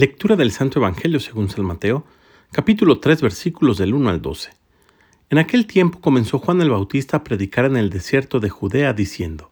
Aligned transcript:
Lectura 0.00 0.34
del 0.34 0.50
Santo 0.50 0.78
Evangelio 0.78 1.20
según 1.20 1.50
San 1.50 1.66
Mateo, 1.66 2.06
capítulo 2.52 3.00
3, 3.00 3.20
versículos 3.20 3.76
del 3.76 3.92
1 3.92 4.08
al 4.08 4.22
12. 4.22 4.48
En 5.28 5.36
aquel 5.36 5.66
tiempo 5.66 6.00
comenzó 6.00 6.38
Juan 6.38 6.62
el 6.62 6.70
Bautista 6.70 7.18
a 7.18 7.22
predicar 7.22 7.66
en 7.66 7.76
el 7.76 7.90
desierto 7.90 8.40
de 8.40 8.48
Judea, 8.48 8.94
diciendo, 8.94 9.50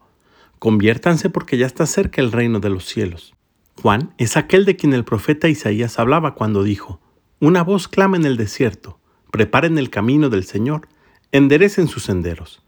Conviértanse 0.57 1.29
porque 1.29 1.59
ya 1.59 1.67
está 1.67 1.85
cerca 1.85 2.19
el 2.19 2.31
reino 2.31 2.59
de 2.59 2.71
los 2.71 2.85
cielos. 2.85 3.35
Juan 3.79 4.15
es 4.17 4.37
aquel 4.37 4.65
de 4.65 4.75
quien 4.75 4.93
el 4.93 5.03
profeta 5.03 5.49
Isaías 5.49 5.99
hablaba 5.99 6.33
cuando 6.33 6.63
dijo, 6.63 6.99
Una 7.39 7.61
voz 7.61 7.87
clama 7.87 8.17
en 8.17 8.25
el 8.25 8.35
desierto, 8.35 8.97
preparen 9.29 9.77
el 9.77 9.91
camino 9.91 10.31
del 10.31 10.45
Señor, 10.45 10.87
enderecen 11.31 11.87
sus 11.87 12.05
senderos. 12.05 12.63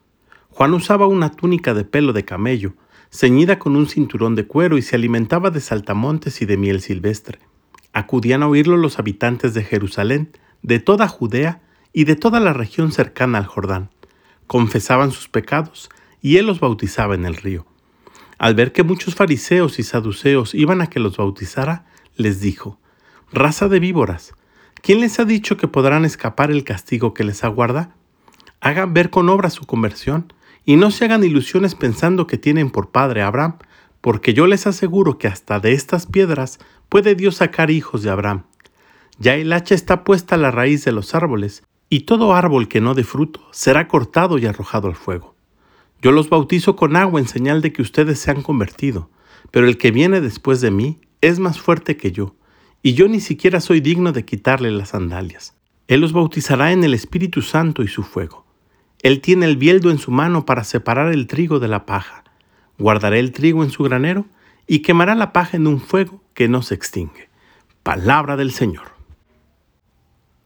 Juan 0.51 0.75
usaba 0.75 1.07
una 1.07 1.31
túnica 1.31 1.73
de 1.73 1.83
pelo 1.83 2.13
de 2.13 2.25
camello, 2.25 2.75
ceñida 3.09 3.57
con 3.57 3.75
un 3.75 3.87
cinturón 3.87 4.35
de 4.35 4.45
cuero 4.45 4.77
y 4.77 4.83
se 4.83 4.95
alimentaba 4.95 5.49
de 5.49 5.61
saltamontes 5.61 6.43
y 6.43 6.45
de 6.45 6.57
miel 6.57 6.81
silvestre 6.81 7.39
acudían 7.93 8.43
a 8.43 8.47
oírlo 8.47 8.77
los 8.77 8.99
habitantes 8.99 9.53
de 9.53 9.63
Jerusalén, 9.63 10.31
de 10.61 10.79
toda 10.79 11.07
Judea 11.07 11.61
y 11.93 12.05
de 12.05 12.15
toda 12.15 12.39
la 12.39 12.53
región 12.53 12.91
cercana 12.91 13.37
al 13.37 13.45
Jordán. 13.45 13.89
Confesaban 14.47 15.11
sus 15.11 15.27
pecados 15.27 15.89
y 16.21 16.37
él 16.37 16.45
los 16.45 16.59
bautizaba 16.59 17.15
en 17.15 17.25
el 17.25 17.35
río. 17.35 17.65
Al 18.37 18.55
ver 18.55 18.71
que 18.71 18.83
muchos 18.83 19.15
fariseos 19.15 19.79
y 19.79 19.83
saduceos 19.83 20.55
iban 20.55 20.81
a 20.81 20.87
que 20.87 20.99
los 20.99 21.17
bautizara, 21.17 21.85
les 22.15 22.41
dijo, 22.41 22.79
Raza 23.31 23.67
de 23.67 23.79
víboras, 23.79 24.33
¿quién 24.81 24.99
les 24.99 25.19
ha 25.19 25.25
dicho 25.25 25.57
que 25.57 25.67
podrán 25.67 26.05
escapar 26.05 26.51
el 26.51 26.63
castigo 26.63 27.13
que 27.13 27.23
les 27.23 27.43
aguarda? 27.43 27.95
Hagan 28.59 28.93
ver 28.93 29.09
con 29.09 29.29
obra 29.29 29.49
su 29.49 29.65
conversión 29.65 30.33
y 30.65 30.75
no 30.75 30.91
se 30.91 31.05
hagan 31.05 31.23
ilusiones 31.23 31.75
pensando 31.75 32.27
que 32.27 32.37
tienen 32.37 32.69
por 32.69 32.91
padre 32.91 33.21
a 33.21 33.27
Abraham, 33.27 33.57
porque 34.01 34.33
yo 34.33 34.47
les 34.47 34.67
aseguro 34.67 35.17
que 35.17 35.27
hasta 35.27 35.59
de 35.59 35.73
estas 35.73 36.05
piedras 36.05 36.59
puede 36.91 37.15
Dios 37.15 37.37
sacar 37.37 37.71
hijos 37.71 38.03
de 38.03 38.09
Abraham. 38.09 38.43
Ya 39.17 39.35
el 39.35 39.53
hacha 39.53 39.73
está 39.73 40.03
puesta 40.03 40.35
a 40.35 40.37
la 40.37 40.51
raíz 40.51 40.83
de 40.83 40.91
los 40.91 41.15
árboles, 41.15 41.63
y 41.87 42.01
todo 42.01 42.35
árbol 42.35 42.67
que 42.67 42.81
no 42.81 42.95
dé 42.95 43.05
fruto 43.05 43.47
será 43.51 43.87
cortado 43.87 44.37
y 44.37 44.45
arrojado 44.45 44.89
al 44.89 44.97
fuego. 44.97 45.33
Yo 46.01 46.11
los 46.11 46.29
bautizo 46.29 46.75
con 46.75 46.97
agua 46.97 47.21
en 47.21 47.29
señal 47.29 47.61
de 47.61 47.71
que 47.71 47.81
ustedes 47.81 48.19
se 48.19 48.29
han 48.29 48.41
convertido, 48.41 49.09
pero 49.51 49.69
el 49.69 49.77
que 49.77 49.91
viene 49.91 50.19
después 50.19 50.59
de 50.59 50.71
mí 50.71 50.99
es 51.21 51.39
más 51.39 51.61
fuerte 51.61 51.95
que 51.95 52.11
yo, 52.11 52.35
y 52.83 52.93
yo 52.93 53.07
ni 53.07 53.21
siquiera 53.21 53.61
soy 53.61 53.79
digno 53.79 54.11
de 54.11 54.25
quitarle 54.25 54.69
las 54.69 54.89
sandalias. 54.89 55.55
Él 55.87 56.01
los 56.01 56.11
bautizará 56.11 56.73
en 56.73 56.83
el 56.83 56.93
Espíritu 56.93 57.41
Santo 57.41 57.83
y 57.83 57.87
su 57.87 58.03
fuego. 58.03 58.45
Él 59.01 59.21
tiene 59.21 59.45
el 59.45 59.55
bieldo 59.55 59.91
en 59.91 59.97
su 59.97 60.11
mano 60.11 60.45
para 60.45 60.65
separar 60.65 61.13
el 61.13 61.27
trigo 61.27 61.59
de 61.59 61.69
la 61.69 61.85
paja 61.85 62.21
guardará 62.81 63.17
el 63.17 63.31
trigo 63.31 63.63
en 63.63 63.69
su 63.69 63.83
granero 63.83 64.25
y 64.67 64.79
quemará 64.79 65.15
la 65.15 65.33
paja 65.33 65.57
en 65.57 65.67
un 65.67 65.79
fuego 65.79 66.21
que 66.33 66.47
no 66.47 66.61
se 66.61 66.75
extingue. 66.75 67.29
Palabra 67.83 68.37
del 68.37 68.51
Señor. 68.51 68.91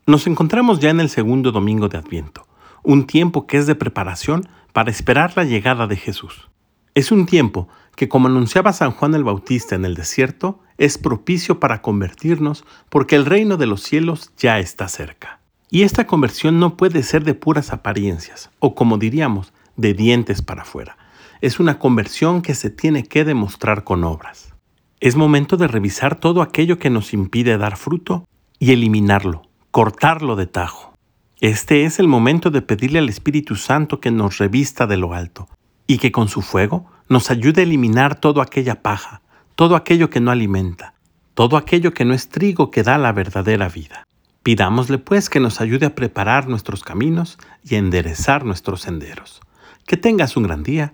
Nos 0.07 0.27
encontramos 0.27 0.79
ya 0.79 0.89
en 0.89 0.99
el 0.99 1.09
segundo 1.09 1.51
domingo 1.51 1.89
de 1.89 1.97
Adviento, 1.97 2.47
un 2.83 3.07
tiempo 3.07 3.47
que 3.47 3.57
es 3.57 3.67
de 3.67 3.75
preparación 3.75 4.47
para 4.73 4.91
esperar 4.91 5.33
la 5.35 5.43
llegada 5.43 5.87
de 5.87 5.95
Jesús. 5.95 6.49
Es 6.93 7.11
un 7.11 7.25
tiempo 7.25 7.67
que, 7.95 8.07
como 8.07 8.27
anunciaba 8.27 8.73
San 8.73 8.91
Juan 8.91 9.15
el 9.15 9.23
Bautista 9.23 9.75
en 9.75 9.85
el 9.85 9.95
desierto, 9.95 10.59
es 10.77 10.97
propicio 10.97 11.59
para 11.59 11.81
convertirnos 11.81 12.65
porque 12.89 13.15
el 13.15 13.25
reino 13.25 13.57
de 13.57 13.65
los 13.65 13.81
cielos 13.81 14.31
ya 14.37 14.59
está 14.59 14.87
cerca. 14.87 15.39
Y 15.69 15.83
esta 15.83 16.07
conversión 16.07 16.59
no 16.59 16.77
puede 16.77 17.03
ser 17.03 17.23
de 17.23 17.33
puras 17.33 17.73
apariencias, 17.73 18.51
o 18.59 18.75
como 18.75 18.97
diríamos, 18.97 19.53
de 19.75 19.93
dientes 19.93 20.41
para 20.41 20.61
afuera 20.61 20.97
es 21.41 21.59
una 21.59 21.79
conversión 21.79 22.41
que 22.41 22.55
se 22.55 22.69
tiene 22.69 23.03
que 23.03 23.25
demostrar 23.25 23.83
con 23.83 24.03
obras. 24.03 24.53
Es 24.99 25.15
momento 25.15 25.57
de 25.57 25.67
revisar 25.67 26.19
todo 26.19 26.41
aquello 26.41 26.79
que 26.79 26.89
nos 26.89 27.13
impide 27.13 27.57
dar 27.57 27.77
fruto 27.77 28.27
y 28.59 28.71
eliminarlo, 28.71 29.43
cortarlo 29.71 30.35
de 30.35 30.47
tajo. 30.47 30.93
Este 31.41 31.83
es 31.83 31.99
el 31.99 32.07
momento 32.07 32.49
de 32.49 32.61
pedirle 32.61 32.99
al 32.99 33.09
Espíritu 33.09 33.55
Santo 33.55 33.99
que 33.99 34.09
nos 34.09 34.37
revista 34.37 34.87
de 34.87 34.97
lo 34.97 35.13
alto 35.13 35.49
y 35.85 35.97
que 35.97 36.11
con 36.11 36.29
su 36.29 36.41
fuego 36.41 36.85
nos 37.09 37.29
ayude 37.29 37.61
a 37.61 37.65
eliminar 37.65 38.15
toda 38.15 38.41
aquella 38.43 38.81
paja, 38.81 39.21
todo 39.55 39.75
aquello 39.75 40.09
que 40.09 40.21
no 40.21 40.31
alimenta, 40.31 40.95
todo 41.33 41.57
aquello 41.57 41.93
que 41.93 42.05
no 42.05 42.13
es 42.13 42.29
trigo 42.29 42.71
que 42.71 42.83
da 42.83 42.97
la 42.97 43.11
verdadera 43.11 43.67
vida. 43.69 44.05
Pidámosle 44.43 44.97
pues 44.97 45.29
que 45.29 45.39
nos 45.39 45.59
ayude 45.59 45.87
a 45.87 45.95
preparar 45.95 46.47
nuestros 46.47 46.83
caminos 46.83 47.37
y 47.63 47.75
a 47.75 47.79
enderezar 47.79 48.45
nuestros 48.45 48.81
senderos. 48.81 49.41
Que 49.85 49.97
tengas 49.97 50.37
un 50.37 50.43
gran 50.43 50.63
día 50.63 50.93